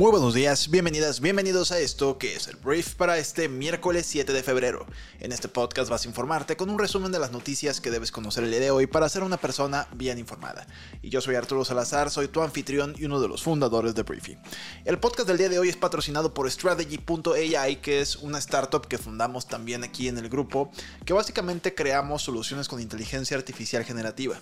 Muy 0.00 0.10
buenos 0.10 0.32
días, 0.32 0.70
bienvenidas, 0.70 1.20
bienvenidos 1.20 1.72
a 1.72 1.78
esto 1.78 2.16
que 2.16 2.34
es 2.34 2.48
el 2.48 2.56
brief 2.56 2.94
para 2.94 3.18
este 3.18 3.50
miércoles 3.50 4.06
7 4.06 4.32
de 4.32 4.42
febrero. 4.42 4.86
En 5.18 5.30
este 5.30 5.46
podcast 5.46 5.90
vas 5.90 6.06
a 6.06 6.08
informarte 6.08 6.56
con 6.56 6.70
un 6.70 6.78
resumen 6.78 7.12
de 7.12 7.18
las 7.18 7.32
noticias 7.32 7.82
que 7.82 7.90
debes 7.90 8.10
conocer 8.10 8.44
el 8.44 8.50
día 8.50 8.60
de 8.60 8.70
hoy 8.70 8.86
para 8.86 9.10
ser 9.10 9.24
una 9.24 9.36
persona 9.36 9.88
bien 9.92 10.18
informada. 10.18 10.66
Y 11.02 11.10
yo 11.10 11.20
soy 11.20 11.34
Arturo 11.34 11.66
Salazar, 11.66 12.10
soy 12.10 12.28
tu 12.28 12.40
anfitrión 12.40 12.94
y 12.96 13.04
uno 13.04 13.20
de 13.20 13.28
los 13.28 13.42
fundadores 13.42 13.94
de 13.94 14.02
Briefing. 14.02 14.38
El 14.86 14.98
podcast 14.98 15.28
del 15.28 15.36
día 15.36 15.50
de 15.50 15.58
hoy 15.58 15.68
es 15.68 15.76
patrocinado 15.76 16.32
por 16.32 16.50
Strategy.ai, 16.50 17.82
que 17.82 18.00
es 18.00 18.16
una 18.16 18.38
startup 18.38 18.88
que 18.88 18.96
fundamos 18.96 19.48
también 19.48 19.84
aquí 19.84 20.08
en 20.08 20.16
el 20.16 20.30
grupo, 20.30 20.72
que 21.04 21.12
básicamente 21.12 21.74
creamos 21.74 22.22
soluciones 22.22 22.68
con 22.68 22.80
inteligencia 22.80 23.36
artificial 23.36 23.84
generativa. 23.84 24.40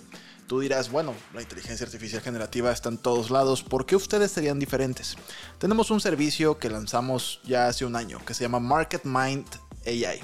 Tú 0.49 0.59
dirás, 0.61 0.89
bueno, 0.89 1.13
la 1.35 1.43
inteligencia 1.43 1.85
artificial 1.85 2.23
generativa 2.23 2.71
está 2.71 2.89
en 2.89 2.97
todos 2.97 3.29
lados, 3.29 3.61
¿por 3.61 3.85
qué 3.85 3.95
ustedes 3.95 4.31
serían 4.31 4.57
diferentes? 4.57 5.15
Tenemos 5.57 5.91
un 5.91 5.99
servicio 5.99 6.57
que 6.57 6.69
lanzamos 6.69 7.41
ya 7.43 7.67
hace 7.67 7.85
un 7.85 7.95
año 7.95 8.19
que 8.25 8.33
se 8.33 8.43
llama 8.43 8.59
Market 8.59 9.03
Mind 9.03 9.47
AI 9.85 10.21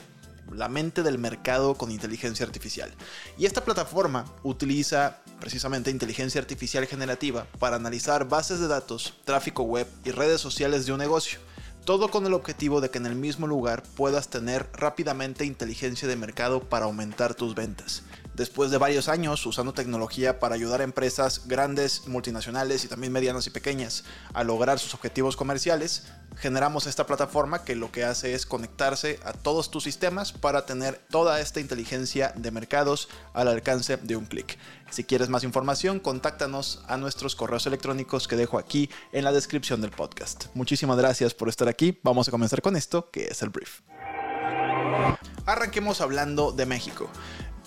la 0.51 0.69
mente 0.69 1.03
del 1.03 1.17
mercado 1.17 1.75
con 1.75 1.91
inteligencia 1.91 2.45
artificial. 2.45 2.91
Y 3.37 3.45
esta 3.45 3.63
plataforma 3.63 4.25
utiliza 4.43 5.21
precisamente 5.39 5.91
inteligencia 5.91 6.39
artificial 6.39 6.85
generativa 6.85 7.47
para 7.59 7.75
analizar 7.75 8.27
bases 8.27 8.59
de 8.59 8.67
datos, 8.67 9.15
tráfico 9.25 9.63
web 9.63 9.87
y 10.03 10.11
redes 10.11 10.41
sociales 10.41 10.85
de 10.85 10.93
un 10.93 10.99
negocio. 10.99 11.39
Todo 11.83 12.09
con 12.09 12.25
el 12.25 12.33
objetivo 12.33 12.81
de 12.81 12.89
que 12.89 12.97
en 12.97 13.05
el 13.05 13.15
mismo 13.15 13.45
lugar 13.45 13.83
puedas 13.95 14.29
tener 14.29 14.67
rápidamente 14.73 15.45
inteligencia 15.45 16.07
de 16.07 16.15
mercado 16.15 16.61
para 16.61 16.85
aumentar 16.85 17.35
tus 17.35 17.53
ventas 17.53 18.03
después 18.35 18.71
de 18.71 18.77
varios 18.77 19.07
años 19.07 19.45
usando 19.45 19.73
tecnología 19.73 20.39
para 20.39 20.55
ayudar 20.55 20.81
a 20.81 20.83
empresas 20.83 21.47
grandes, 21.47 22.07
multinacionales 22.07 22.83
y 22.83 22.87
también 22.87 23.13
medianas 23.13 23.47
y 23.47 23.49
pequeñas 23.49 24.03
a 24.33 24.43
lograr 24.43 24.79
sus 24.79 24.93
objetivos 24.93 25.35
comerciales, 25.35 26.03
generamos 26.37 26.85
esta 26.87 27.05
plataforma 27.05 27.63
que 27.63 27.75
lo 27.75 27.91
que 27.91 28.03
hace 28.03 28.33
es 28.33 28.45
conectarse 28.45 29.19
a 29.23 29.33
todos 29.33 29.71
tus 29.71 29.83
sistemas 29.83 30.31
para 30.31 30.65
tener 30.65 30.99
toda 31.09 31.39
esta 31.39 31.59
inteligencia 31.59 32.33
de 32.35 32.51
mercados 32.51 33.07
al 33.33 33.47
alcance 33.47 33.97
de 33.97 34.15
un 34.15 34.25
clic. 34.25 34.57
Si 34.89 35.03
quieres 35.03 35.29
más 35.29 35.43
información, 35.43 35.99
contáctanos 35.99 36.83
a 36.87 36.97
nuestros 36.97 37.35
correos 37.35 37.65
electrónicos 37.65 38.27
que 38.27 38.35
dejo 38.35 38.57
aquí 38.57 38.89
en 39.11 39.23
la 39.23 39.31
descripción 39.31 39.81
del 39.81 39.91
podcast. 39.91 40.45
Muchísimas 40.53 40.97
gracias 40.97 41.33
por 41.33 41.49
estar 41.49 41.67
aquí. 41.67 41.99
Vamos 42.03 42.27
a 42.27 42.31
comenzar 42.31 42.61
con 42.61 42.75
esto, 42.75 43.09
que 43.09 43.25
es 43.25 43.41
el 43.41 43.49
brief. 43.49 43.81
Arranquemos 45.45 46.01
hablando 46.01 46.51
de 46.51 46.65
México. 46.65 47.09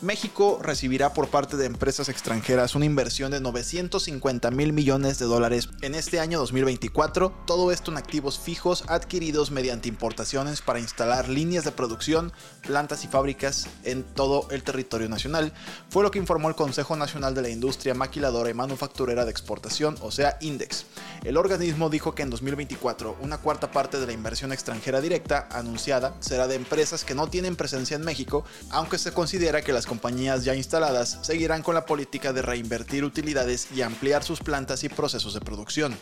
México 0.00 0.60
recibirá 0.62 1.12
por 1.12 1.26
parte 1.26 1.56
de 1.56 1.66
empresas 1.66 2.08
extranjeras 2.08 2.76
una 2.76 2.84
inversión 2.84 3.32
de 3.32 3.40
950 3.40 4.52
mil 4.52 4.72
millones 4.72 5.18
de 5.18 5.26
dólares 5.26 5.70
en 5.82 5.96
este 5.96 6.20
año 6.20 6.38
2024, 6.38 7.32
todo 7.48 7.72
esto 7.72 7.90
en 7.90 7.96
activos 7.96 8.38
fijos 8.38 8.84
adquiridos 8.86 9.50
mediante 9.50 9.88
importaciones 9.88 10.62
para 10.62 10.78
instalar 10.78 11.28
líneas 11.28 11.64
de 11.64 11.72
producción, 11.72 12.32
plantas 12.62 13.04
y 13.04 13.08
fábricas 13.08 13.66
en 13.82 14.04
todo 14.04 14.46
el 14.52 14.62
territorio 14.62 15.08
nacional, 15.08 15.52
fue 15.88 16.04
lo 16.04 16.12
que 16.12 16.20
informó 16.20 16.48
el 16.48 16.54
Consejo 16.54 16.94
Nacional 16.94 17.34
de 17.34 17.42
la 17.42 17.48
Industria 17.48 17.94
Maquiladora 17.94 18.50
y 18.50 18.54
Manufacturera 18.54 19.24
de 19.24 19.32
Exportación, 19.32 19.96
o 20.00 20.12
sea, 20.12 20.38
INDEX. 20.40 20.86
El 21.24 21.36
organismo 21.36 21.90
dijo 21.90 22.14
que 22.14 22.22
en 22.22 22.30
2024 22.30 23.16
una 23.20 23.38
cuarta 23.38 23.70
parte 23.70 23.98
de 23.98 24.06
la 24.06 24.12
inversión 24.12 24.52
extranjera 24.52 25.00
directa 25.00 25.48
anunciada 25.50 26.14
será 26.20 26.46
de 26.46 26.54
empresas 26.54 27.04
que 27.04 27.14
no 27.14 27.28
tienen 27.28 27.56
presencia 27.56 27.96
en 27.96 28.04
México, 28.04 28.44
aunque 28.70 28.98
se 28.98 29.12
considera 29.12 29.62
que 29.62 29.72
las 29.72 29.86
compañías 29.86 30.44
ya 30.44 30.54
instaladas 30.54 31.18
seguirán 31.22 31.62
con 31.62 31.74
la 31.74 31.86
política 31.86 32.32
de 32.32 32.42
reinvertir 32.42 33.04
utilidades 33.04 33.68
y 33.74 33.82
ampliar 33.82 34.22
sus 34.22 34.40
plantas 34.40 34.84
y 34.84 34.88
procesos 34.88 35.34
de 35.34 35.40
producción. 35.40 35.96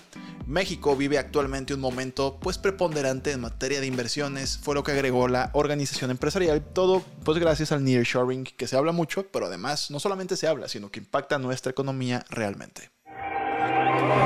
México 0.46 0.94
vive 0.94 1.18
actualmente 1.18 1.74
un 1.74 1.80
momento 1.80 2.38
pues 2.40 2.56
preponderante 2.58 3.32
en 3.32 3.40
materia 3.40 3.80
de 3.80 3.86
inversiones, 3.86 4.58
fue 4.58 4.74
lo 4.74 4.84
que 4.84 4.92
agregó 4.92 5.26
la 5.26 5.50
organización 5.54 6.10
empresarial, 6.10 6.64
todo 6.64 7.02
pues 7.24 7.38
gracias 7.38 7.72
al 7.72 7.82
nearshoring 7.82 8.44
que 8.44 8.68
se 8.68 8.76
habla 8.76 8.92
mucho, 8.92 9.26
pero 9.32 9.46
además 9.46 9.90
no 9.90 9.98
solamente 9.98 10.36
se 10.36 10.46
habla, 10.46 10.68
sino 10.68 10.90
que 10.90 11.00
impacta 11.00 11.38
nuestra 11.38 11.70
economía 11.70 12.24
realmente. 12.30 12.95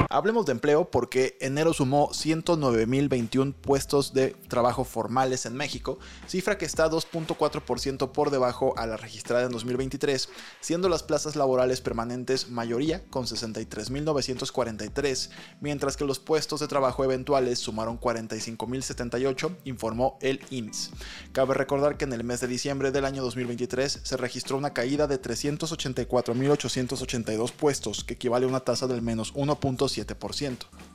Hablemos 0.09 0.47
de 0.47 0.53
empleo 0.53 0.89
porque 0.91 1.37
enero 1.41 1.73
sumó 1.73 2.11
109.021 2.11 3.55
puestos 3.55 4.13
de 4.13 4.37
trabajo 4.49 4.85
formales 4.85 5.47
en 5.47 5.57
México, 5.57 5.99
cifra 6.27 6.59
que 6.59 6.65
está 6.65 6.91
2.4% 6.91 8.13
por 8.13 8.31
debajo 8.31 8.75
a 8.77 8.87
la 8.87 8.97
registrada 8.97 9.45
en 9.45 9.53
2023, 9.53 10.29
siendo 10.61 10.89
las 10.89 11.03
plazas 11.03 11.35
laborales 11.37 11.81
permanentes 11.81 12.51
mayoría 12.51 13.03
con 13.11 13.27
63.943, 13.27 15.31
mientras 15.61 15.97
que 15.97 16.05
los 16.05 16.19
puestos 16.19 16.61
de 16.61 16.69
trabajo 16.69 17.05
eventuales 17.05 17.59
sumaron 17.59 17.99
45.078, 18.01 19.57
informó 19.65 20.19
el 20.21 20.41
IMSS. 20.51 20.91
Cabe 21.33 21.55
recordar 21.55 21.97
que 21.97 22.05
en 22.05 22.13
el 22.13 22.25
mes 22.25 22.41
de 22.41 22.49
diciembre 22.49 22.91
del 22.91 23.05
año 23.05 23.23
2023 23.23 24.01
se 24.03 24.17
registró 24.17 24.57
una 24.57 24.75
caída 24.75 25.07
de 25.07 25.23
384.882 25.23 27.53
puestos, 27.53 28.03
que 28.05 28.15
equivale 28.15 28.47
a 28.47 28.49
una 28.49 28.61
tasa 28.61 28.87
del 28.87 29.03
menos 29.03 29.33
1 29.35 29.61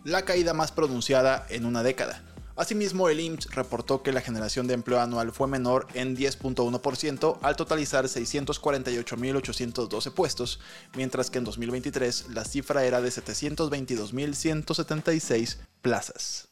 la 0.04 0.24
caída 0.24 0.54
más 0.54 0.72
pronunciada 0.72 1.46
en 1.50 1.66
una 1.66 1.84
década. 1.84 2.24
Asimismo, 2.58 3.10
el 3.10 3.20
IMSS 3.20 3.54
reportó 3.54 4.02
que 4.02 4.14
la 4.14 4.22
generación 4.22 4.66
de 4.68 4.76
empleo 4.76 5.02
anual 5.02 5.34
fue 5.34 5.50
menor 5.50 5.88
en 5.94 6.16
10.1% 6.16 7.40
al 7.42 7.58
totalizar 7.58 8.06
648.812 8.06 10.14
puestos, 10.14 10.62
mientras 10.96 11.30
que 11.30 11.40
en 11.40 11.44
2023 11.44 12.30
la 12.30 12.46
cifra 12.46 12.86
era 12.86 13.02
de 13.02 13.10
722.176 13.10 15.58
plazas. 15.82 16.48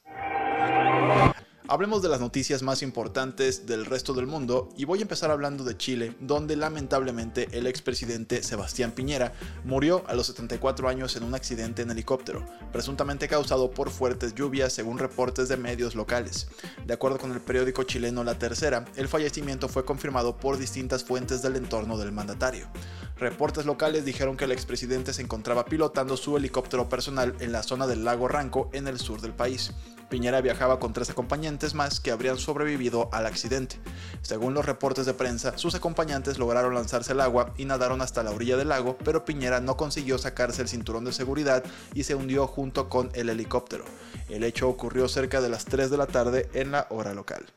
Hablemos 1.69 2.01
de 2.01 2.09
las 2.09 2.19
noticias 2.19 2.61
más 2.61 2.81
importantes 2.81 3.65
del 3.65 3.85
resto 3.85 4.13
del 4.13 4.27
mundo 4.27 4.67
y 4.75 4.83
voy 4.83 4.99
a 4.99 5.03
empezar 5.03 5.31
hablando 5.31 5.63
de 5.63 5.77
Chile, 5.77 6.13
donde 6.19 6.57
lamentablemente 6.57 7.47
el 7.53 7.67
expresidente 7.67 8.43
Sebastián 8.43 8.91
Piñera 8.91 9.31
murió 9.63 10.03
a 10.07 10.13
los 10.13 10.27
74 10.27 10.89
años 10.89 11.15
en 11.15 11.23
un 11.23 11.35
accidente 11.35 11.81
en 11.81 11.91
helicóptero, 11.91 12.45
presuntamente 12.73 13.29
causado 13.29 13.71
por 13.71 13.91
fuertes 13.91 14.35
lluvias 14.35 14.73
según 14.73 14.99
reportes 14.99 15.47
de 15.47 15.55
medios 15.55 15.95
locales. 15.95 16.49
De 16.85 16.93
acuerdo 16.93 17.17
con 17.17 17.31
el 17.31 17.39
periódico 17.39 17.83
chileno 17.83 18.25
La 18.25 18.37
Tercera, 18.37 18.83
el 18.97 19.07
fallecimiento 19.07 19.69
fue 19.69 19.85
confirmado 19.85 20.35
por 20.35 20.57
distintas 20.57 21.05
fuentes 21.05 21.41
del 21.41 21.55
entorno 21.55 21.97
del 21.97 22.11
mandatario. 22.11 22.67
Reportes 23.15 23.65
locales 23.65 24.03
dijeron 24.03 24.35
que 24.35 24.45
el 24.45 24.51
expresidente 24.51 25.13
se 25.13 25.21
encontraba 25.21 25.63
pilotando 25.63 26.17
su 26.17 26.35
helicóptero 26.35 26.89
personal 26.89 27.33
en 27.39 27.53
la 27.53 27.63
zona 27.63 27.87
del 27.87 28.03
lago 28.03 28.27
Ranco 28.27 28.69
en 28.73 28.89
el 28.89 28.99
sur 28.99 29.21
del 29.21 29.31
país. 29.31 29.71
Piñera 30.13 30.41
viajaba 30.41 30.79
con 30.79 30.93
tres 30.93 31.09
acompañantes 31.09 31.73
más 31.73 31.99
que 31.99 32.11
habrían 32.11 32.37
sobrevivido 32.37 33.09
al 33.11 33.25
accidente. 33.25 33.79
Según 34.21 34.53
los 34.53 34.63
reportes 34.63 35.07
de 35.07 35.15
prensa, 35.15 35.57
sus 35.57 35.73
acompañantes 35.73 36.37
lograron 36.37 36.75
lanzarse 36.75 37.13
al 37.13 37.21
agua 37.21 37.51
y 37.57 37.65
nadaron 37.65 37.99
hasta 37.99 38.21
la 38.21 38.29
orilla 38.29 38.55
del 38.55 38.69
lago, 38.69 38.95
pero 39.03 39.25
Piñera 39.25 39.59
no 39.59 39.75
consiguió 39.75 40.19
sacarse 40.19 40.61
el 40.61 40.69
cinturón 40.69 41.03
de 41.03 41.13
seguridad 41.13 41.63
y 41.95 42.03
se 42.03 42.13
hundió 42.13 42.45
junto 42.45 42.89
con 42.89 43.09
el 43.15 43.27
helicóptero. 43.27 43.85
El 44.29 44.43
hecho 44.43 44.69
ocurrió 44.69 45.07
cerca 45.07 45.41
de 45.41 45.49
las 45.49 45.65
3 45.65 45.89
de 45.89 45.97
la 45.97 46.05
tarde 46.05 46.47
en 46.53 46.69
la 46.69 46.85
hora 46.91 47.15
local. 47.15 47.47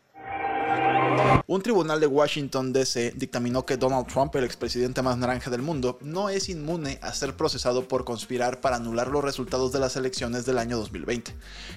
Un 1.49 1.63
tribunal 1.63 2.01
de 2.01 2.07
Washington 2.07 2.73
DC 2.73 3.13
dictaminó 3.17 3.65
que 3.65 3.77
Donald 3.77 4.07
Trump, 4.09 4.35
el 4.35 4.45
expresidente 4.45 5.01
más 5.01 5.17
naranja 5.17 5.49
del 5.49 5.63
mundo, 5.63 5.99
no 6.03 6.29
es 6.29 6.49
inmune 6.49 6.99
a 7.03 7.15
ser 7.15 7.37
procesado 7.37 7.87
por 7.87 8.05
conspirar 8.05 8.61
para 8.61 8.77
anular 8.77 9.09
los 9.09 9.23
resultados 9.23 9.73
de 9.73 9.79
las 9.79 9.97
elecciones 9.97 10.45
del 10.45 10.59
año 10.59 10.77
2020. 10.77 11.35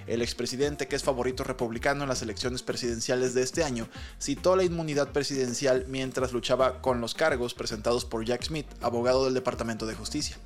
El 0.07 0.21
expresidente, 0.21 0.87
que 0.87 0.95
es 0.95 1.03
favorito 1.03 1.43
republicano 1.43 2.03
en 2.03 2.09
las 2.09 2.21
elecciones 2.21 2.63
presidenciales 2.63 3.33
de 3.33 3.43
este 3.43 3.63
año, 3.63 3.87
citó 4.19 4.55
la 4.55 4.63
inmunidad 4.63 5.11
presidencial 5.11 5.85
mientras 5.87 6.33
luchaba 6.33 6.81
con 6.81 6.99
los 6.99 7.13
cargos 7.13 7.53
presentados 7.53 8.05
por 8.05 8.25
Jack 8.25 8.43
Smith, 8.43 8.67
abogado 8.81 9.25
del 9.25 9.33
Departamento 9.33 9.85
de 9.85 9.95
Justicia. 9.95 10.37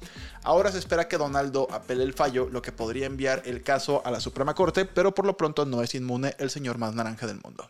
Ahora 0.44 0.72
se 0.72 0.80
espera 0.80 1.08
que 1.08 1.18
Donaldo 1.18 1.68
apele 1.72 2.04
el 2.04 2.14
fallo, 2.14 2.50
lo 2.50 2.62
que 2.62 2.72
podría 2.72 3.06
enviar 3.06 3.44
el 3.46 3.64
caso 3.64 4.02
a 4.06 4.12
la 4.12 4.20
Suprema 4.20 4.54
Corte, 4.54 4.86
pero 4.86 5.16
por 5.16 5.26
lo 5.26 5.38
pronto 5.38 5.66
no 5.66 5.82
es 5.82 5.96
inmune 5.96 6.36
el 6.40 6.50
señor 6.50 6.78
más 6.78 6.94
naranja 6.94 7.26
del 7.26 7.40
mundo. 7.42 7.70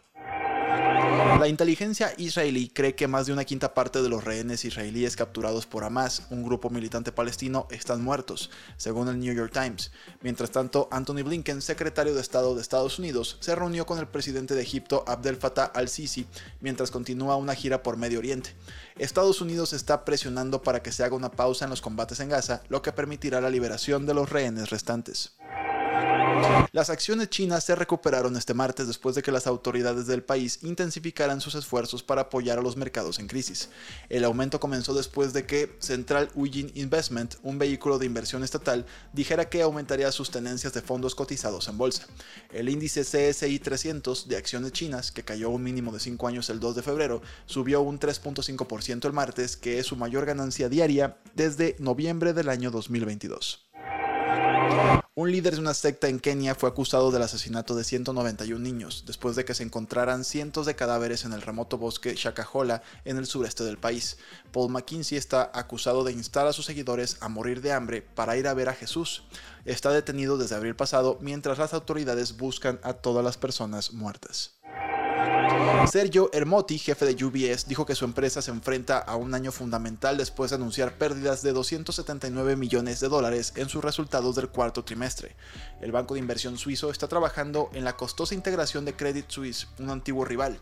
La 1.39 1.47
inteligencia 1.47 2.13
israelí 2.17 2.69
cree 2.69 2.95
que 2.95 3.07
más 3.07 3.25
de 3.25 3.33
una 3.33 3.43
quinta 3.43 3.73
parte 3.73 4.01
de 4.01 4.07
los 4.07 4.23
rehenes 4.23 4.63
israelíes 4.63 5.15
capturados 5.15 5.65
por 5.65 5.83
Hamas, 5.83 6.27
un 6.29 6.43
grupo 6.43 6.69
militante 6.69 7.11
palestino, 7.11 7.67
están 7.69 8.01
muertos, 8.01 8.49
según 8.77 9.09
el 9.09 9.19
New 9.19 9.33
York 9.33 9.51
Times. 9.51 9.91
Mientras 10.21 10.51
tanto, 10.51 10.87
Anthony 10.91 11.23
Blinken, 11.23 11.61
secretario 11.61 12.13
de 12.13 12.21
Estado 12.21 12.55
de 12.55 12.61
Estados 12.61 12.97
Unidos, 12.97 13.37
se 13.41 13.55
reunió 13.55 13.85
con 13.85 13.99
el 13.99 14.07
presidente 14.07 14.55
de 14.55 14.61
Egipto, 14.61 15.03
Abdel 15.05 15.35
Fattah 15.35 15.65
al-Sisi, 15.65 16.27
mientras 16.61 16.91
continúa 16.91 17.35
una 17.35 17.55
gira 17.55 17.83
por 17.83 17.97
Medio 17.97 18.19
Oriente. 18.19 18.51
Estados 18.97 19.41
Unidos 19.41 19.73
está 19.73 20.05
presionando 20.05 20.61
para 20.61 20.81
que 20.81 20.91
se 20.91 21.03
haga 21.03 21.15
una 21.15 21.31
pausa 21.31 21.65
en 21.65 21.71
los 21.71 21.81
combates 21.81 22.21
en 22.21 22.29
Gaza, 22.29 22.61
lo 22.69 22.81
que 22.81 22.93
permitirá 22.93 23.41
la 23.41 23.49
liberación 23.49 24.05
de 24.05 24.13
los 24.13 24.29
rehenes 24.29 24.69
restantes. 24.69 25.33
Las 26.71 26.89
acciones 26.89 27.29
chinas 27.29 27.63
se 27.63 27.75
recuperaron 27.75 28.35
este 28.35 28.53
martes 28.53 28.87
después 28.87 29.15
de 29.15 29.21
que 29.21 29.31
las 29.31 29.45
autoridades 29.45 30.07
del 30.07 30.23
país 30.23 30.59
intensificaran 30.63 31.39
sus 31.39 31.55
esfuerzos 31.55 32.01
para 32.01 32.21
apoyar 32.21 32.57
a 32.57 32.61
los 32.61 32.77
mercados 32.77 33.19
en 33.19 33.27
crisis. 33.27 33.69
El 34.09 34.23
aumento 34.23 34.59
comenzó 34.59 34.93
después 34.93 35.33
de 35.33 35.45
que 35.45 35.75
Central 35.79 36.29
Huijin 36.33 36.71
Investment, 36.73 37.35
un 37.43 37.59
vehículo 37.59 37.99
de 37.99 38.07
inversión 38.07 38.43
estatal, 38.43 38.85
dijera 39.13 39.49
que 39.49 39.61
aumentaría 39.61 40.11
sus 40.11 40.31
tenencias 40.31 40.73
de 40.73 40.81
fondos 40.81 41.13
cotizados 41.13 41.67
en 41.67 41.77
bolsa. 41.77 42.07
El 42.51 42.69
índice 42.69 43.01
CSI 43.01 43.59
300 43.59 44.27
de 44.27 44.37
acciones 44.37 44.71
chinas, 44.71 45.11
que 45.11 45.23
cayó 45.23 45.51
un 45.51 45.63
mínimo 45.63 45.91
de 45.91 45.99
5 45.99 46.27
años 46.27 46.49
el 46.49 46.59
2 46.59 46.75
de 46.75 46.81
febrero, 46.81 47.21
subió 47.45 47.81
un 47.81 47.99
3.5% 47.99 49.05
el 49.05 49.13
martes, 49.13 49.57
que 49.57 49.77
es 49.77 49.85
su 49.85 49.95
mayor 49.95 50.25
ganancia 50.25 50.69
diaria 50.69 51.17
desde 51.35 51.75
noviembre 51.79 52.33
del 52.33 52.49
año 52.49 52.71
2022. 52.71 53.63
Un 55.15 55.31
líder 55.31 55.53
de 55.53 55.59
una 55.59 55.75
secta 55.75 56.07
en 56.07 56.19
Kenia 56.19 56.55
fue 56.55 56.67
acusado 56.67 57.11
del 57.11 57.21
asesinato 57.21 57.75
de 57.75 57.83
191 57.83 58.59
niños, 58.59 59.03
después 59.05 59.35
de 59.35 59.45
que 59.45 59.53
se 59.53 59.61
encontraran 59.61 60.23
cientos 60.23 60.65
de 60.65 60.75
cadáveres 60.75 61.23
en 61.23 61.33
el 61.33 61.43
remoto 61.43 61.77
bosque 61.77 62.15
Shakahola 62.15 62.81
en 63.05 63.17
el 63.17 63.27
sureste 63.27 63.63
del 63.63 63.77
país. 63.77 64.17
Paul 64.51 64.71
McKinsey 64.71 65.19
está 65.19 65.51
acusado 65.53 66.03
de 66.03 66.13
instar 66.13 66.47
a 66.47 66.53
sus 66.53 66.65
seguidores 66.65 67.17
a 67.19 67.29
morir 67.29 67.61
de 67.61 67.73
hambre 67.73 68.01
para 68.01 68.37
ir 68.37 68.47
a 68.47 68.55
ver 68.55 68.69
a 68.69 68.73
Jesús. 68.73 69.21
Está 69.65 69.91
detenido 69.91 70.39
desde 70.39 70.55
abril 70.55 70.75
pasado 70.75 71.19
mientras 71.21 71.59
las 71.59 71.75
autoridades 71.75 72.35
buscan 72.37 72.79
a 72.81 72.93
todas 72.93 73.23
las 73.23 73.37
personas 73.37 73.93
muertas. 73.93 74.62
Sergio 75.87 76.29
Hermotti, 76.33 76.79
jefe 76.79 77.05
de 77.05 77.23
UBS, 77.23 77.67
dijo 77.67 77.85
que 77.85 77.93
su 77.93 78.05
empresa 78.05 78.41
se 78.41 78.51
enfrenta 78.51 78.97
a 78.97 79.15
un 79.15 79.33
año 79.35 79.51
fundamental 79.51 80.17
después 80.17 80.49
de 80.49 80.55
anunciar 80.55 80.97
pérdidas 80.97 81.43
de 81.43 81.51
279 81.51 82.55
millones 82.55 82.99
de 82.99 83.09
dólares 83.09 83.53
en 83.57 83.69
sus 83.69 83.83
resultados 83.83 84.35
del 84.35 84.49
cuarto 84.49 84.83
trimestre. 84.83 85.35
El 85.81 85.91
banco 85.91 86.13
de 86.13 86.21
inversión 86.21 86.57
suizo 86.57 86.89
está 86.89 87.07
trabajando 87.07 87.69
en 87.73 87.83
la 87.83 87.97
costosa 87.97 88.33
integración 88.33 88.85
de 88.85 88.95
Credit 88.95 89.29
Suisse, 89.29 89.67
un 89.77 89.89
antiguo 89.89 90.25
rival. 90.25 90.57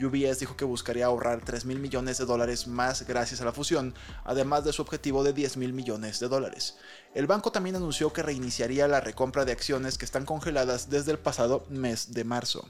UBS 0.00 0.38
dijo 0.38 0.56
que 0.56 0.64
buscaría 0.64 1.06
ahorrar 1.06 1.42
3 1.44 1.64
mil 1.64 1.78
millones 1.78 2.18
de 2.18 2.24
dólares 2.24 2.66
más 2.66 3.06
gracias 3.06 3.40
a 3.40 3.44
la 3.44 3.52
fusión, 3.52 3.94
además 4.24 4.64
de 4.64 4.72
su 4.72 4.82
objetivo 4.82 5.24
de 5.24 5.32
10 5.32 5.56
mil 5.56 5.72
millones 5.72 6.20
de 6.20 6.28
dólares. 6.28 6.76
El 7.14 7.26
banco 7.26 7.50
también 7.50 7.76
anunció 7.76 8.12
que 8.12 8.22
reiniciaría 8.22 8.88
la 8.88 9.00
recompra 9.00 9.44
de 9.44 9.52
acciones 9.52 9.98
que 9.98 10.04
están 10.04 10.24
congeladas 10.24 10.88
desde 10.88 11.10
el 11.10 11.18
pasado 11.18 11.66
mes 11.68 12.12
de 12.12 12.24
marzo. 12.24 12.68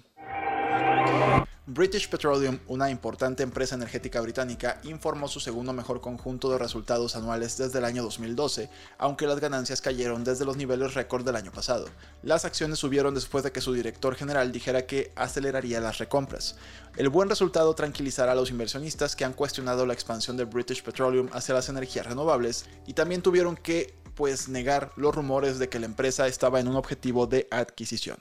British 1.72 2.08
Petroleum, 2.08 2.58
una 2.66 2.90
importante 2.90 3.44
empresa 3.44 3.76
energética 3.76 4.20
británica, 4.20 4.80
informó 4.82 5.28
su 5.28 5.38
segundo 5.38 5.72
mejor 5.72 6.00
conjunto 6.00 6.50
de 6.50 6.58
resultados 6.58 7.14
anuales 7.14 7.56
desde 7.58 7.78
el 7.78 7.84
año 7.84 8.02
2012, 8.02 8.68
aunque 8.98 9.28
las 9.28 9.38
ganancias 9.38 9.80
cayeron 9.80 10.24
desde 10.24 10.44
los 10.44 10.56
niveles 10.56 10.94
récord 10.94 11.24
del 11.24 11.36
año 11.36 11.52
pasado. 11.52 11.86
Las 12.24 12.44
acciones 12.44 12.80
subieron 12.80 13.14
después 13.14 13.44
de 13.44 13.52
que 13.52 13.60
su 13.60 13.72
director 13.72 14.16
general 14.16 14.50
dijera 14.50 14.84
que 14.84 15.12
aceleraría 15.14 15.80
las 15.80 15.98
recompras. 15.98 16.56
El 16.96 17.08
buen 17.08 17.28
resultado 17.28 17.72
tranquilizará 17.76 18.32
a 18.32 18.34
los 18.34 18.50
inversionistas 18.50 19.14
que 19.14 19.24
han 19.24 19.32
cuestionado 19.32 19.86
la 19.86 19.94
expansión 19.94 20.36
de 20.36 20.46
British 20.46 20.82
Petroleum 20.82 21.28
hacia 21.32 21.54
las 21.54 21.68
energías 21.68 22.04
renovables 22.04 22.64
y 22.88 22.94
también 22.94 23.22
tuvieron 23.22 23.54
que 23.54 23.94
pues 24.16 24.48
negar 24.48 24.90
los 24.96 25.14
rumores 25.14 25.60
de 25.60 25.68
que 25.68 25.78
la 25.78 25.86
empresa 25.86 26.26
estaba 26.26 26.58
en 26.58 26.66
un 26.66 26.74
objetivo 26.74 27.28
de 27.28 27.46
adquisición. 27.52 28.18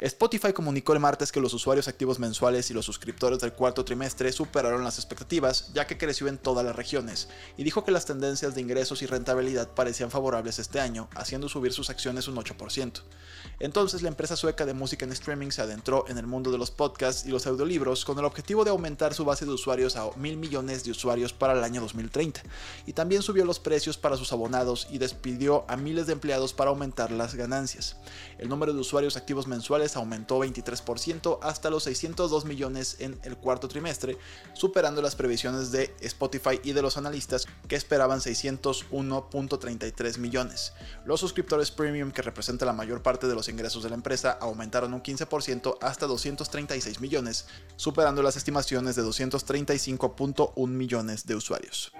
Spotify 0.00 0.52
comunicó 0.52 0.92
el 0.92 1.00
martes 1.00 1.30
que 1.30 1.40
los 1.40 1.52
usuarios 1.54 1.88
activos 1.88 2.18
mensuales 2.18 2.70
y 2.70 2.74
los 2.74 2.86
suscriptores 2.86 3.40
del 3.40 3.52
cuarto 3.52 3.84
trimestre 3.84 4.32
superaron 4.32 4.84
las 4.84 4.98
expectativas, 4.98 5.72
ya 5.74 5.86
que 5.86 5.98
creció 5.98 6.28
en 6.28 6.38
todas 6.38 6.64
las 6.64 6.74
regiones, 6.74 7.28
y 7.56 7.64
dijo 7.64 7.84
que 7.84 7.92
las 7.92 8.06
tendencias 8.06 8.54
de 8.54 8.60
ingresos 8.60 9.02
y 9.02 9.06
rentabilidad 9.06 9.68
parecían 9.68 10.10
favorables 10.10 10.58
este 10.58 10.80
año, 10.80 11.08
haciendo 11.14 11.48
subir 11.48 11.72
sus 11.72 11.90
acciones 11.90 12.28
un 12.28 12.36
8%. 12.36 13.02
Entonces 13.60 14.02
la 14.02 14.08
empresa 14.08 14.36
sueca 14.36 14.66
de 14.66 14.74
música 14.74 15.04
en 15.04 15.12
streaming 15.12 15.50
se 15.50 15.62
adentró 15.62 16.04
en 16.08 16.18
el 16.18 16.26
mundo 16.26 16.50
de 16.50 16.58
los 16.58 16.70
podcasts 16.70 17.26
y 17.26 17.30
los 17.30 17.46
audiolibros 17.46 18.04
con 18.04 18.18
el 18.18 18.24
objetivo 18.24 18.64
de 18.64 18.70
aumentar 18.70 19.14
su 19.14 19.24
base 19.24 19.44
de 19.44 19.52
usuarios 19.52 19.96
a 19.96 20.10
mil 20.16 20.36
millones 20.36 20.84
de 20.84 20.90
usuarios 20.92 21.32
para 21.32 21.52
el 21.54 21.64
año 21.64 21.80
2030, 21.80 22.42
y 22.86 22.92
también 22.92 23.22
subió 23.22 23.44
los 23.44 23.60
precios 23.60 23.98
para 23.98 24.16
sus 24.16 24.32
abonados 24.32 24.86
y 24.90 24.98
despidió 24.98 25.64
a 25.68 25.76
miles 25.76 26.06
de 26.06 26.12
empleados 26.12 26.52
para 26.52 26.70
aumentar 26.70 27.10
las 27.10 27.34
ganancias. 27.34 27.96
El 28.38 28.48
número 28.48 28.72
de 28.72 28.80
usuarios 28.80 29.16
activos 29.16 29.46
mensuales 29.46 29.81
aumentó 29.96 30.38
23% 30.38 31.38
hasta 31.42 31.70
los 31.70 31.84
602 31.84 32.44
millones 32.44 32.96
en 33.00 33.18
el 33.24 33.36
cuarto 33.36 33.68
trimestre, 33.68 34.16
superando 34.54 35.02
las 35.02 35.16
previsiones 35.16 35.72
de 35.72 35.94
Spotify 36.00 36.60
y 36.62 36.72
de 36.72 36.82
los 36.82 36.96
analistas 36.96 37.46
que 37.68 37.76
esperaban 37.76 38.20
601.33 38.20 40.18
millones. 40.18 40.72
Los 41.04 41.20
suscriptores 41.20 41.70
premium, 41.70 42.10
que 42.10 42.22
representan 42.22 42.66
la 42.66 42.72
mayor 42.72 43.02
parte 43.02 43.26
de 43.26 43.34
los 43.34 43.48
ingresos 43.48 43.82
de 43.82 43.90
la 43.90 43.96
empresa, 43.96 44.38
aumentaron 44.40 44.94
un 44.94 45.02
15% 45.02 45.78
hasta 45.80 46.06
236 46.06 47.00
millones, 47.00 47.46
superando 47.76 48.22
las 48.22 48.36
estimaciones 48.36 48.96
de 48.96 49.02
235.1 49.02 50.68
millones 50.68 51.26
de 51.26 51.34
usuarios. 51.34 51.92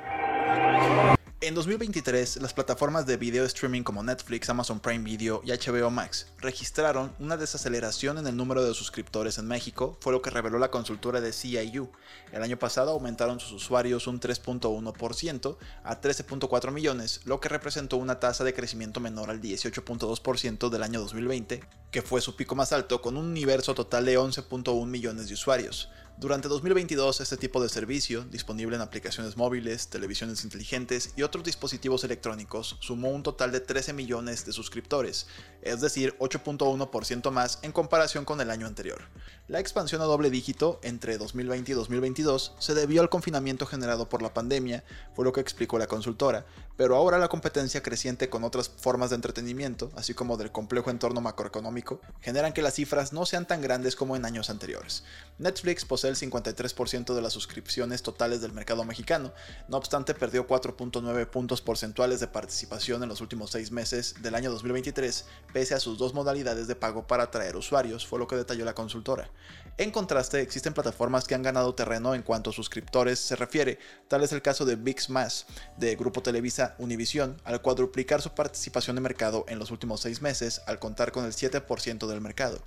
En 1.45 1.57
2023, 1.57 2.37
las 2.37 2.55
plataformas 2.55 3.05
de 3.05 3.17
video 3.17 3.45
streaming 3.47 3.83
como 3.83 4.05
Netflix, 4.05 4.49
Amazon 4.49 4.79
Prime 4.79 5.03
Video 5.03 5.43
y 5.45 5.51
HBO 5.51 5.91
Max 5.91 6.29
registraron 6.39 7.13
una 7.19 7.37
desaceleración 7.37 8.17
en 8.19 8.29
el 8.29 8.37
número 8.37 8.63
de 8.63 8.73
suscriptores 8.75 9.39
en 9.39 9.49
México, 9.49 9.99
fue 10.01 10.13
lo 10.13 10.23
que 10.23 10.31
reveló 10.31 10.61
la 10.61 10.71
consultora 10.71 11.21
de 11.21 11.33
CIU. 11.33 11.91
El 12.31 12.45
año 12.45 12.61
pasado 12.61 12.93
aumentaron 12.93 13.41
sus 13.41 13.51
usuarios 13.55 14.07
un 14.07 14.21
3.1% 14.21 15.57
a 15.83 16.01
13.4 16.01 16.71
millones, 16.71 17.23
lo 17.25 17.41
que 17.41 17.49
representó 17.49 17.97
una 17.97 18.21
tasa 18.21 18.45
de 18.45 18.55
crecimiento 18.55 19.01
menor 19.01 19.29
al 19.29 19.41
18.2% 19.41 20.69
del 20.69 20.83
año 20.85 21.01
2020, 21.01 21.61
que 21.91 22.03
fue 22.03 22.21
su 22.21 22.37
pico 22.37 22.55
más 22.55 22.73
alto 22.73 23.03
con 23.03 23.17
un 23.17 23.27
universo 23.27 23.75
total 23.75 24.05
de 24.05 24.17
11.1 24.17 24.87
millones 24.87 25.27
de 25.27 25.35
usuarios. 25.35 25.91
Durante 26.19 26.47
2022, 26.49 27.21
este 27.21 27.37
tipo 27.37 27.61
de 27.61 27.69
servicio, 27.69 28.23
disponible 28.25 28.77
en 28.77 28.83
aplicaciones 28.83 29.37
móviles, 29.37 29.89
televisiones 29.89 30.45
inteligentes 30.45 31.15
y 31.17 31.23
otros 31.23 31.43
dispositivos 31.43 32.05
electrónicos, 32.05 32.77
sumó 32.81 33.11
un 33.11 33.25
total 33.25 33.51
de 33.51 33.59
13 33.59 33.93
millones 33.93 34.45
de 34.45 34.53
suscriptores, 34.53 35.27
es 35.63 35.81
decir, 35.81 36.15
8.1% 36.21 37.31
más 37.33 37.59
en 37.63 37.73
comparación 37.73 38.25
con 38.25 38.41
el 38.41 38.51
año 38.51 38.69
anterior. 38.69 39.03
La 39.49 39.59
expansión 39.59 40.01
a 40.01 40.05
doble 40.05 40.31
dígito 40.31 40.79
entre 40.83 41.19
2020 41.19 41.73
y 41.73 41.75
2022 41.75 42.55
se 42.59 42.75
debió 42.75 43.01
al 43.01 43.11
confinamiento 43.11 43.67
generado 43.67 44.09
por 44.09 44.23
la 44.23 44.33
pandemia, 44.33 44.85
fue 45.15 45.25
lo 45.25 45.33
que 45.33 45.41
explicó 45.41 45.77
la 45.79 45.89
consultora, 45.89 46.47
pero 46.77 46.95
ahora 46.95 47.19
la 47.19 47.29
competencia 47.29 47.83
creciente 47.83 48.29
con 48.29 48.45
otras 48.45 48.69
formas 48.69 49.11
de 49.11 49.17
entretenimiento, 49.17 49.91
así 49.97 50.15
como 50.15 50.37
del 50.37 50.53
complejo 50.53 50.91
entorno 50.91 51.21
macroeconómico, 51.21 52.01
generan 52.21 52.53
que 52.53 52.63
las 52.63 52.75
cifras 52.75 53.13
no 53.13 53.27
sean 53.27 53.47
tan 53.47 53.61
grandes 53.61 53.97
como 53.97 54.15
en 54.15 54.25
años 54.25 54.51
anteriores. 54.51 55.05
Netflix 55.39 55.85
posee 55.85 56.11
el 56.11 56.17
53% 56.17 57.15
de 57.15 57.23
las 57.23 57.33
suscripciones 57.33 58.03
totales 58.03 58.41
del 58.41 58.53
mercado 58.53 58.85
mexicano, 58.85 59.33
no 59.69 59.77
obstante 59.77 60.15
perdió 60.15 60.47
4.9 60.47 61.27
puntos 61.27 61.61
porcentuales 61.61 62.21
de 62.21 62.29
participación 62.29 63.03
en 63.03 63.09
los 63.09 63.21
últimos 63.21 63.51
seis 63.51 63.73
meses 63.73 64.17
del 64.21 64.35
año 64.35 64.51
2023, 64.51 65.25
pese 65.53 65.75
a 65.75 65.81
sus 65.81 65.99
dos 65.99 66.15
modalidades 66.15 66.69
de 66.69 66.77
pago 66.77 67.07
para 67.07 67.25
atraer 67.25 67.57
usuarios, 67.57 68.07
fue 68.07 68.19
lo 68.19 68.27
que 68.27 68.37
detalló 68.37 68.65
la 68.65 68.75
consultora. 68.75 69.31
En 69.79 69.91
contraste, 69.91 70.41
existen 70.41 70.75
plataformas 70.75 71.25
que 71.25 71.35
han 71.35 71.43
ganado 71.43 71.75
terreno 71.75 72.15
en 72.15 72.23
cuanto 72.23 72.51
a 72.51 72.53
suscriptores 72.53 73.19
se 73.19 73.37
refiere, 73.37 73.79
tal 74.09 74.23
es 74.23 74.33
el 74.33 74.43
caso 74.43 74.67
de 74.67 74.77
VIX 74.77 75.47
de 75.79 75.97
Grupo 75.97 76.23
Televisa 76.23 76.75
Univision, 76.79 77.41
al 77.45 77.63
cuadruplicar 77.63 78.21
su 78.21 78.35
participación 78.35 78.97
de 78.97 79.03
mercado 79.03 79.47
en 79.49 79.59
los 79.59 79.71
últimos 79.71 80.01
seis 80.01 80.21
meses, 80.21 80.61
al 80.67 80.79
contar 80.79 81.11
con 81.11 81.25
el 81.25 81.33
7% 81.33 82.07
del 82.07 82.21
mercado. 82.21 82.63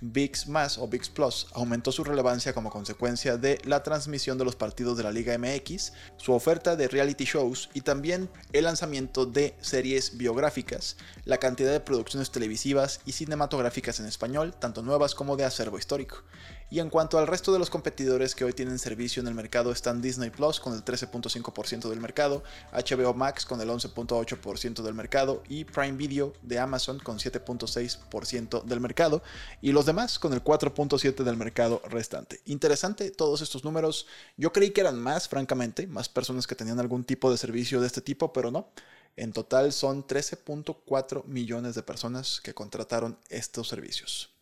VIX 0.00 0.48
o 0.78 0.88
VIX 0.88 1.08
Plus 1.10 1.46
aumentó 1.52 1.92
su 1.92 2.04
relevancia 2.06 2.54
como 2.54 2.70
consecuencia 2.70 3.36
de 3.36 3.60
la 3.64 3.82
transmisión 3.82 4.38
de 4.38 4.44
los 4.44 4.56
partidos 4.56 4.96
de 4.96 5.02
la 5.02 5.12
Liga 5.12 5.36
MX, 5.36 5.92
su 6.16 6.32
oferta 6.32 6.76
de 6.76 6.88
reality 6.88 7.24
shows 7.24 7.68
y 7.74 7.82
también 7.82 8.30
el 8.52 8.64
lanzamiento 8.64 9.26
de 9.26 9.54
series 9.60 10.16
biográficas, 10.16 10.96
la 11.24 11.38
cantidad 11.38 11.72
de 11.72 11.80
producciones 11.80 12.30
televisivas 12.30 13.00
y 13.04 13.12
cinematográficas 13.12 14.00
en 14.00 14.06
español, 14.06 14.54
tanto 14.58 14.82
nuevas 14.82 15.14
como 15.14 15.36
de 15.36 15.44
acervo 15.44 15.78
histórico. 15.78 16.22
Y 16.68 16.80
en 16.80 16.90
cuanto 16.90 17.18
al 17.18 17.28
resto 17.28 17.52
de 17.52 17.60
los 17.60 17.70
competidores 17.70 18.34
que 18.34 18.44
hoy 18.44 18.52
tienen 18.52 18.80
servicio 18.80 19.20
en 19.20 19.28
el 19.28 19.34
mercado 19.34 19.70
están 19.70 20.02
Disney 20.02 20.30
Plus 20.30 20.58
con 20.58 20.74
el 20.74 20.84
13.5% 20.84 21.88
del 21.88 22.00
mercado, 22.00 22.42
HBO 22.72 23.14
Max 23.14 23.46
con 23.46 23.60
el 23.60 23.68
11.8% 23.68 24.82
del 24.82 24.94
mercado 24.94 25.44
y 25.48 25.64
Prime 25.64 25.96
Video 25.96 26.32
de 26.42 26.58
Amazon 26.58 26.98
con 26.98 27.18
7.6% 27.18 28.64
del 28.64 28.80
mercado 28.80 29.22
y 29.62 29.70
los 29.70 29.86
demás 29.86 30.18
con 30.18 30.32
el 30.32 30.42
4.7% 30.42 31.22
del 31.22 31.36
mercado 31.36 31.80
restante. 31.88 32.40
Interesante 32.46 33.12
todos 33.12 33.42
estos 33.42 33.64
números. 33.64 34.08
Yo 34.36 34.52
creí 34.52 34.70
que 34.70 34.80
eran 34.80 34.98
más, 34.98 35.28
francamente, 35.28 35.86
más 35.86 36.08
personas 36.08 36.48
que 36.48 36.56
tenían 36.56 36.80
algún 36.80 37.04
tipo 37.04 37.30
de 37.30 37.38
servicio 37.38 37.80
de 37.80 37.86
este 37.86 38.00
tipo, 38.00 38.32
pero 38.32 38.50
no. 38.50 38.70
En 39.16 39.32
total 39.32 39.72
son 39.72 40.06
13.4 40.06 41.24
millones 41.24 41.74
de 41.74 41.82
personas 41.82 42.40
que 42.42 42.54
contrataron 42.54 43.18
estos 43.30 43.68
servicios. 43.68 44.34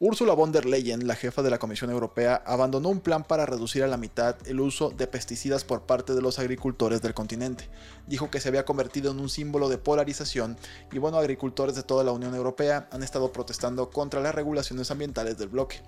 Ursula 0.00 0.34
von 0.34 0.50
der 0.50 0.66
Leyen, 0.66 1.06
la 1.06 1.14
jefa 1.14 1.40
de 1.42 1.50
la 1.50 1.60
Comisión 1.60 1.88
Europea, 1.88 2.42
abandonó 2.46 2.88
un 2.88 2.98
plan 2.98 3.22
para 3.22 3.46
reducir 3.46 3.84
a 3.84 3.86
la 3.86 3.96
mitad 3.96 4.36
el 4.46 4.58
uso 4.58 4.90
de 4.90 5.06
pesticidas 5.06 5.62
por 5.62 5.86
parte 5.86 6.14
de 6.14 6.20
los 6.20 6.40
agricultores 6.40 7.00
del 7.00 7.14
continente. 7.14 7.70
Dijo 8.08 8.28
que 8.28 8.40
se 8.40 8.48
había 8.48 8.64
convertido 8.64 9.12
en 9.12 9.20
un 9.20 9.28
símbolo 9.28 9.68
de 9.68 9.78
polarización 9.78 10.56
y 10.90 10.98
bueno, 10.98 11.18
agricultores 11.18 11.76
de 11.76 11.84
toda 11.84 12.02
la 12.02 12.10
Unión 12.10 12.34
Europea 12.34 12.88
han 12.90 13.04
estado 13.04 13.30
protestando 13.30 13.90
contra 13.90 14.20
las 14.20 14.34
regulaciones 14.34 14.90
ambientales 14.90 15.38
del 15.38 15.48
bloque. 15.48 15.80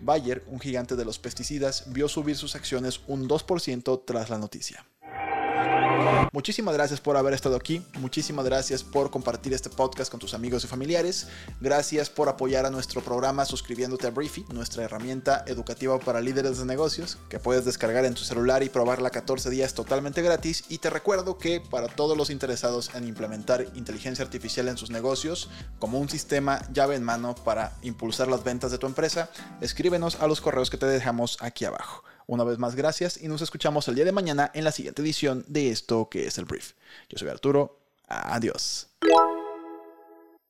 Bayer, 0.00 0.42
un 0.46 0.58
gigante 0.58 0.96
de 0.96 1.04
los 1.04 1.18
pesticidas, 1.18 1.92
vio 1.92 2.08
subir 2.08 2.36
sus 2.36 2.56
acciones 2.56 3.02
un 3.08 3.28
2% 3.28 4.02
tras 4.06 4.30
la 4.30 4.38
noticia. 4.38 4.86
Muchísimas 6.32 6.74
gracias 6.74 7.00
por 7.00 7.16
haber 7.16 7.34
estado 7.34 7.56
aquí, 7.56 7.82
muchísimas 7.98 8.44
gracias 8.44 8.82
por 8.82 9.10
compartir 9.10 9.52
este 9.52 9.68
podcast 9.68 10.10
con 10.10 10.20
tus 10.20 10.34
amigos 10.34 10.64
y 10.64 10.66
familiares, 10.66 11.28
gracias 11.60 12.08
por 12.08 12.28
apoyar 12.28 12.66
a 12.66 12.70
nuestro 12.70 13.00
programa 13.00 13.44
suscribiéndote 13.44 14.06
a 14.06 14.10
Briefy, 14.10 14.44
nuestra 14.52 14.84
herramienta 14.84 15.44
educativa 15.46 15.98
para 15.98 16.20
líderes 16.20 16.58
de 16.58 16.64
negocios, 16.64 17.18
que 17.28 17.38
puedes 17.38 17.64
descargar 17.64 18.04
en 18.04 18.14
tu 18.14 18.22
celular 18.22 18.62
y 18.62 18.68
probarla 18.68 19.10
14 19.10 19.50
días 19.50 19.74
totalmente 19.74 20.22
gratis. 20.22 20.64
Y 20.68 20.78
te 20.78 20.90
recuerdo 20.90 21.36
que 21.36 21.60
para 21.60 21.88
todos 21.88 22.16
los 22.16 22.30
interesados 22.30 22.94
en 22.94 23.06
implementar 23.06 23.66
inteligencia 23.74 24.24
artificial 24.24 24.68
en 24.68 24.76
sus 24.76 24.90
negocios, 24.90 25.50
como 25.78 25.98
un 25.98 26.08
sistema 26.08 26.60
llave 26.72 26.96
en 26.96 27.02
mano 27.02 27.34
para 27.34 27.72
impulsar 27.82 28.28
las 28.28 28.44
ventas 28.44 28.70
de 28.70 28.78
tu 28.78 28.86
empresa, 28.86 29.30
escríbenos 29.60 30.20
a 30.20 30.26
los 30.26 30.40
correos 30.40 30.70
que 30.70 30.78
te 30.78 30.86
dejamos 30.86 31.38
aquí 31.40 31.64
abajo. 31.64 32.02
Una 32.30 32.44
vez 32.44 32.58
más, 32.58 32.76
gracias 32.76 33.20
y 33.20 33.26
nos 33.26 33.42
escuchamos 33.42 33.88
el 33.88 33.96
día 33.96 34.04
de 34.04 34.12
mañana 34.12 34.52
en 34.54 34.62
la 34.62 34.70
siguiente 34.70 35.02
edición 35.02 35.44
de 35.48 35.70
esto 35.70 36.08
que 36.08 36.28
es 36.28 36.38
el 36.38 36.44
brief. 36.44 36.74
Yo 37.08 37.18
soy 37.18 37.28
Arturo. 37.28 37.80
Adiós. 38.06 38.86